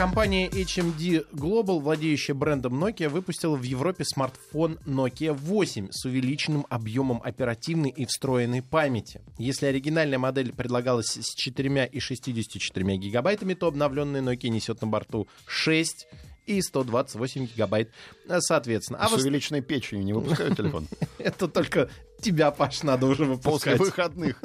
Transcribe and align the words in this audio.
Компания 0.00 0.48
HMD 0.48 1.26
Global, 1.30 1.78
владеющая 1.78 2.34
брендом 2.34 2.82
Nokia, 2.82 3.10
выпустила 3.10 3.54
в 3.54 3.62
Европе 3.64 4.02
смартфон 4.06 4.78
Nokia 4.86 5.34
8 5.34 5.88
с 5.90 6.06
увеличенным 6.06 6.64
объемом 6.70 7.20
оперативной 7.22 7.90
и 7.90 8.06
встроенной 8.06 8.62
памяти. 8.62 9.20
Если 9.36 9.66
оригинальная 9.66 10.18
модель 10.18 10.54
предлагалась 10.54 11.18
с 11.20 11.34
4 11.34 11.84
и 11.92 12.00
64 12.00 12.96
гигабайтами, 12.96 13.52
то 13.52 13.66
обновленная 13.66 14.22
Nokia 14.22 14.48
несет 14.48 14.80
на 14.80 14.86
борту 14.86 15.28
6 15.46 16.06
и 16.46 16.62
128 16.62 17.48
гигабайт, 17.48 17.90
э, 18.26 18.40
соответственно. 18.40 19.00
А 19.00 19.08
с 19.10 19.12
ос- 19.12 19.20
увеличенной 19.20 19.60
печенью 19.60 20.02
не 20.02 20.14
выпускают 20.14 20.56
телефон? 20.56 20.88
Это 21.18 21.46
только 21.46 21.90
тебя, 22.22 22.50
Паш, 22.52 22.84
надо 22.84 23.04
уже 23.04 23.26
После 23.36 23.74
выпускать. 23.74 23.78
выходных. 23.80 24.42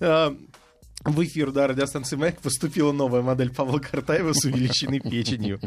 В 1.04 1.22
эфир 1.22 1.52
да, 1.52 1.66
радиостанции 1.66 2.16
«Маяк» 2.16 2.40
поступила 2.40 2.90
новая 2.90 3.20
модель 3.20 3.54
Павла 3.54 3.78
Картаева 3.78 4.32
с 4.32 4.42
увеличенной 4.46 5.00
печенью. 5.00 5.60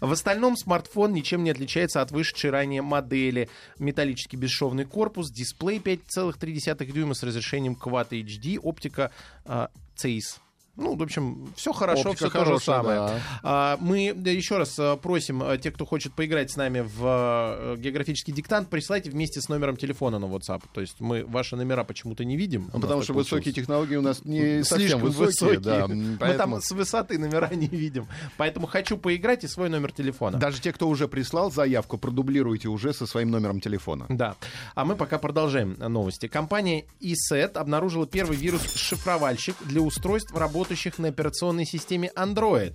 В 0.00 0.12
остальном 0.12 0.58
смартфон 0.58 1.14
ничем 1.14 1.42
не 1.42 1.50
отличается 1.50 2.02
от 2.02 2.10
вышедшей 2.10 2.50
ранее 2.50 2.82
модели. 2.82 3.48
Металлический 3.78 4.36
бесшовный 4.36 4.84
корпус, 4.84 5.30
дисплей 5.30 5.78
5,3 5.78 6.92
дюйма 6.92 7.14
с 7.14 7.22
разрешением 7.22 7.78
Quad 7.82 8.10
HD, 8.10 8.58
оптика 8.58 9.10
э, 9.46 9.68
CEIS. 9.96 10.43
Ну, 10.76 10.96
в 10.96 11.02
общем, 11.02 11.48
все 11.56 11.72
хорошо, 11.72 12.10
Оптика 12.10 12.30
все 12.30 12.38
то 12.38 12.44
же 12.44 12.58
самое. 12.58 12.96
да. 12.98 13.20
А, 13.42 13.78
Мы 13.80 13.98
еще 14.24 14.58
раз 14.58 14.76
а, 14.78 14.96
просим 14.96 15.42
а, 15.42 15.56
тех, 15.56 15.74
кто 15.74 15.84
хочет 15.86 16.12
поиграть 16.14 16.50
с 16.50 16.56
нами 16.56 16.80
в 16.80 17.00
а, 17.04 17.76
географический 17.76 18.32
диктант, 18.32 18.68
присылайте 18.68 19.10
вместе 19.10 19.40
с 19.40 19.48
номером 19.48 19.76
телефона 19.76 20.18
на 20.18 20.24
WhatsApp. 20.26 20.62
То 20.72 20.80
есть 20.80 21.00
мы 21.00 21.24
ваши 21.24 21.54
номера 21.56 21.84
почему-то 21.84 22.24
не 22.24 22.36
видим. 22.36 22.70
Ну, 22.72 22.80
Потому 22.80 23.02
что 23.02 23.12
получилось. 23.12 23.32
высокие 23.44 23.54
технологии 23.54 23.96
у 23.96 24.02
нас 24.02 24.24
не 24.24 24.62
Слишком 24.64 25.00
высокие. 25.02 25.26
высокие. 25.26 25.60
да, 25.60 25.86
Мы 25.86 26.16
поэтому 26.18 26.54
там 26.56 26.62
с 26.62 26.70
высоты 26.72 27.18
номера 27.18 27.48
не 27.54 27.68
видим. 27.68 28.06
Поэтому 28.36 28.66
хочу 28.66 28.96
поиграть 28.98 29.44
и 29.44 29.48
свой 29.48 29.68
номер 29.68 29.92
телефона. 29.92 30.38
Даже 30.38 30.60
те, 30.60 30.72
кто 30.72 30.88
уже 30.88 31.06
прислал 31.08 31.52
заявку, 31.52 31.98
продублируйте 31.98 32.68
уже 32.68 32.92
со 32.92 33.06
своим 33.06 33.30
номером 33.30 33.60
телефона. 33.60 34.06
Да. 34.08 34.34
А 34.74 34.84
мы 34.84 34.96
пока 34.96 35.18
продолжаем 35.18 35.76
э, 35.78 35.88
новости. 35.88 36.26
Компания 36.26 36.84
ESET 37.00 37.52
обнаружила 37.56 38.06
первый 38.06 38.36
вирус-шифровальщик 38.36 39.56
для 39.64 39.80
устройств, 39.80 40.32
работающих 40.64 40.98
на 40.98 41.08
операционной 41.08 41.66
системе 41.66 42.10
Android. 42.16 42.74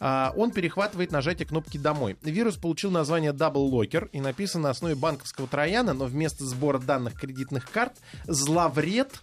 А, 0.00 0.32
Он 0.36 0.50
перехватывает 0.50 1.12
нажатие 1.12 1.46
кнопки 1.46 1.78
«Домой». 1.78 2.16
Вирус 2.22 2.56
получил 2.56 2.90
название 2.90 3.32
Double 3.32 3.70
Locker 3.70 4.08
и 4.12 4.20
написан 4.20 4.62
на 4.62 4.70
основе 4.70 4.96
банковского 4.96 5.46
трояна, 5.46 5.94
но 5.94 6.06
вместо 6.06 6.44
сбора 6.44 6.78
данных 6.78 7.14
кредитных 7.14 7.70
карт 7.70 7.92
зловред 8.26 9.20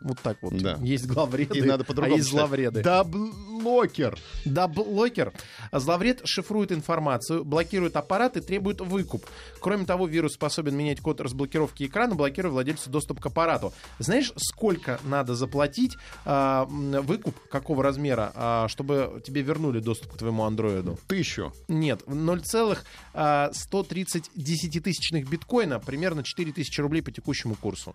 вот 0.00 0.18
так 0.20 0.38
вот. 0.42 0.54
Да. 0.56 0.78
Есть 0.82 1.06
главреды, 1.06 1.58
И 1.58 1.62
надо 1.62 1.84
а 1.84 1.86
по-другому 1.86 2.16
есть 2.16 2.28
читать. 2.28 2.40
зловреды. 2.46 2.82
DoubleLocker. 2.82 4.18
DoubleLocker. 4.44 5.32
Зловред 5.72 6.20
шифрует 6.24 6.72
информацию, 6.72 7.44
блокирует 7.44 7.96
аппарат 7.96 8.36
и 8.36 8.40
требует 8.40 8.80
выкуп. 8.80 9.26
Кроме 9.60 9.84
того, 9.86 10.06
вирус 10.06 10.34
способен 10.34 10.76
менять 10.76 11.00
код 11.00 11.20
разблокировки 11.20 11.84
экрана, 11.84 12.14
блокируя 12.14 12.52
владельцу 12.52 12.90
доступ 12.90 13.20
к 13.20 13.26
аппарату. 13.26 13.72
Знаешь, 13.98 14.32
сколько 14.36 15.00
надо 15.04 15.34
заплатить 15.34 15.96
а, 16.24 16.66
м, 16.66 17.02
выкуп, 17.02 17.34
какого 17.50 17.82
размера, 17.82 18.32
а, 18.34 18.68
чтобы 18.68 19.22
тебе 19.24 19.42
вернули 19.42 19.80
доступ 19.80 20.12
к 20.14 20.18
твоему 20.18 20.44
андроиду? 20.44 20.98
Тысячу. 21.06 21.52
Нет, 21.68 22.02
0,130 22.06 24.30
десятитысячных 24.34 25.28
биткоина, 25.28 25.78
примерно 25.80 26.22
4000 26.22 26.80
рублей 26.80 27.02
по 27.02 27.10
текущему 27.12 27.54
курсу. 27.54 27.94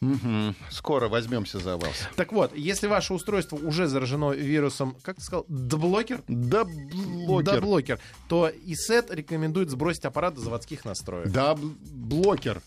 Мгм. 0.00 0.54
Скоро 0.70 1.08
возьмемся 1.08 1.58
за 1.58 1.76
вас. 1.76 2.08
Так 2.16 2.32
вот, 2.32 2.54
если 2.56 2.86
ваше 2.86 3.14
устройство 3.14 3.56
уже 3.56 3.86
заражено 3.86 4.32
вирусом, 4.32 4.96
как 5.02 5.16
ты 5.16 5.22
сказал, 5.22 5.46
DoubleLocker, 5.48 6.22
DoubleLocker. 6.28 7.54
DoubleLocker, 7.54 8.00
то 8.28 8.50
ESET 8.50 9.10
рекомендует 9.10 9.70
сбросить 9.70 10.04
аппарат 10.04 10.34
до 10.34 10.40
заводских 10.42 10.84
настроек. 10.84 11.28
DoubleLocker. 11.30 12.60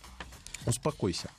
Успокойся. 0.66 1.30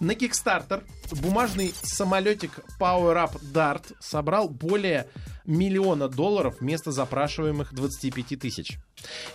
На 0.00 0.12
Kickstarter 0.12 0.84
бумажный 1.22 1.72
самолетик 1.82 2.50
Power 2.78 3.14
Up 3.14 3.40
Dart 3.52 3.94
собрал 4.00 4.48
более 4.48 5.08
миллиона 5.48 6.08
долларов 6.08 6.56
вместо 6.60 6.92
запрашиваемых 6.92 7.74
25 7.74 8.38
тысяч. 8.38 8.78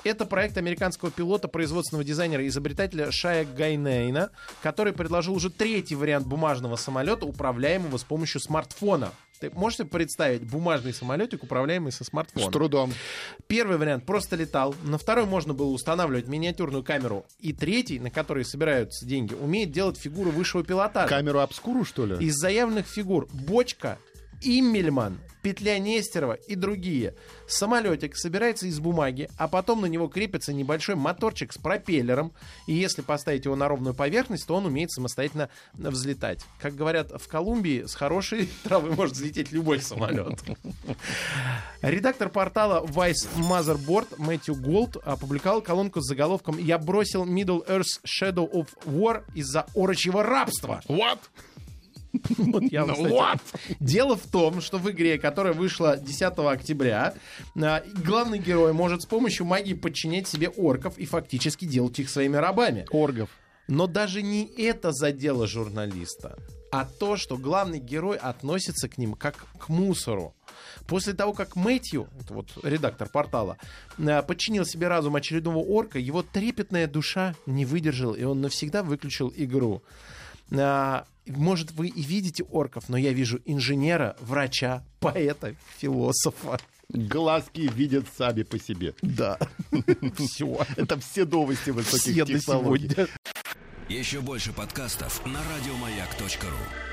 Это 0.04 0.26
проект 0.26 0.58
американского 0.58 1.12
пилота, 1.12 1.48
производственного 1.48 2.04
дизайнера 2.04 2.44
и 2.44 2.48
изобретателя 2.48 3.12
Шая 3.12 3.46
Гайнейна, 3.46 4.30
который 4.62 4.94
предложил 4.94 5.34
уже 5.34 5.50
третий 5.50 5.96
вариант 5.96 6.28
бумажного 6.28 6.76
самолета, 6.76 7.26
управляемого 7.26 7.98
с 7.98 8.04
помощью 8.04 8.40
смартфона. 8.40 9.12
Ты 9.40 9.50
можешь 9.50 9.80
себе 9.80 9.90
представить 9.90 10.44
бумажный 10.50 10.94
самолетик, 10.94 11.44
управляемый 11.44 11.92
со 11.92 12.06
С 12.06 12.08
смартфона? 12.08 12.50
трудом. 12.50 12.94
Первый 13.48 13.78
вариант 13.78 14.06
просто 14.06 14.38
летал, 14.38 14.74
на 14.84 14.98
второй 14.98 15.26
можно 15.26 15.54
было 15.54 15.68
устанавливать 15.68 16.28
миниатюрную 16.30 16.82
камеру, 16.84 17.26
и 17.40 17.52
третий, 17.52 18.00
на 18.00 18.10
который 18.10 18.46
собираются 18.46 19.06
деньги, 19.06 19.34
умеет 19.34 19.72
делать 19.72 19.98
фигуры 19.98 20.30
высшего 20.30 20.64
пилотажа. 20.64 21.10
Камеру 21.10 21.40
обскуру, 21.40 21.84
что 21.84 22.06
ли? 22.06 22.26
Из 22.26 22.36
заявленных 22.36 22.88
фигур 22.88 23.28
Бочка, 23.34 23.98
Иммельман, 24.44 25.20
Петля 25.44 25.78
Нестерова 25.78 26.34
и 26.34 26.56
другие. 26.56 27.16
Самолетик 27.48 28.16
собирается 28.16 28.66
из 28.66 28.80
бумаги, 28.80 29.30
а 29.38 29.48
потом 29.48 29.82
на 29.82 29.88
него 29.88 30.08
крепится 30.08 30.54
небольшой 30.54 30.96
моторчик 30.96 31.52
с 31.52 31.58
пропеллером, 31.58 32.32
и 32.66 32.74
если 32.74 33.02
поставить 33.02 33.46
его 33.46 33.56
на 33.56 33.68
ровную 33.68 33.94
поверхность, 33.94 34.48
то 34.48 34.56
он 34.56 34.66
умеет 34.66 34.92
самостоятельно 34.92 35.50
взлетать. 35.74 36.40
Как 36.60 36.76
говорят 36.76 37.12
в 37.12 37.28
Колумбии, 37.28 37.84
с 37.86 37.94
хорошей 37.94 38.50
травы 38.64 38.96
может 38.96 39.16
взлететь 39.16 39.52
любой 39.52 39.82
самолет. 39.82 40.40
Редактор 41.82 42.30
портала 42.30 42.86
Vice 42.86 43.28
Motherboard 43.36 44.16
Мэтью 44.18 44.56
Голд 44.56 44.96
опубликовал 45.04 45.62
колонку 45.62 46.00
с 46.00 46.08
заголовком 46.08 46.58
«Я 46.58 46.78
бросил 46.78 47.26
Middle 47.26 47.68
Earth 47.68 48.00
Shadow 48.06 48.50
of 48.50 48.70
War 48.86 49.24
из-за 49.36 49.66
орочьего 49.76 50.24
рабства». 50.24 50.82
What? 50.88 51.20
Вот 52.38 52.64
я 52.72 52.86
вам, 52.86 52.96
Ну, 53.02 53.10
кстати? 53.10 53.78
Дело 53.80 54.16
в 54.16 54.28
том, 54.28 54.62
что 54.62 54.78
в 54.78 54.90
игре, 54.92 55.18
которая 55.18 55.54
вышла 55.54 55.98
10 55.98 56.34
октября, 56.40 57.14
а, 57.56 57.84
главный 58.04 58.40
герой 58.40 58.74
может 58.74 59.02
с 59.02 59.06
помощью 59.06 59.46
магии 59.46 59.74
подчинять 59.74 60.28
себе 60.28 60.50
орков 60.50 60.98
и 60.98 61.06
фактически 61.06 61.66
делать 61.66 62.00
их 62.00 62.10
своими 62.10 62.38
рабами. 62.38 62.86
Оргов. 62.92 63.30
Но 63.68 63.88
даже 63.88 64.22
не 64.22 64.46
это 64.58 64.92
задело 64.92 65.48
журналиста, 65.48 66.38
а 66.72 66.86
то, 66.86 67.16
что 67.16 67.38
главный 67.38 67.80
герой 67.80 68.18
относится 68.18 68.90
к 68.90 68.98
ним 68.98 69.14
как 69.14 69.46
к 69.58 69.70
мусору. 69.70 70.36
После 70.88 71.14
того, 71.14 71.34
как 71.34 71.56
Мэтью, 71.56 72.10
это 72.20 72.34
вот 72.34 72.48
редактор 72.62 73.08
портала, 73.10 73.58
а, 73.98 74.22
подчинил 74.22 74.66
себе 74.66 74.88
разум 74.88 75.16
очередного 75.16 75.60
орка, 75.60 75.98
его 75.98 76.24
трепетная 76.24 76.88
душа 76.88 77.36
не 77.46 77.66
выдержала, 77.66 78.16
и 78.16 78.24
он 78.24 78.42
навсегда 78.42 78.84
выключил 78.84 79.32
игру. 79.36 79.82
А, 80.56 81.06
Может, 81.26 81.72
вы 81.72 81.88
и 81.88 82.02
видите 82.02 82.44
орков, 82.44 82.90
но 82.90 82.98
я 82.98 83.14
вижу 83.14 83.40
инженера, 83.46 84.16
врача, 84.20 84.84
поэта, 85.00 85.56
философа. 85.78 86.60
Глазки 86.90 87.72
видят 87.74 88.06
сами 88.16 88.44
по 88.44 88.60
себе. 88.60 88.94
Да. 89.02 89.38
Все. 90.18 90.66
Это 90.76 91.00
все 91.00 91.26
новости 91.26 91.72
высоких 91.72 92.26
технологий. 92.26 92.90
Еще 93.90 94.22
больше 94.22 94.54
подкастов 94.54 95.26
на 95.26 95.40
радиомаяк.ру. 95.56 96.93